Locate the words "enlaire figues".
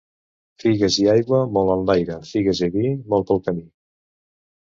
1.73-2.61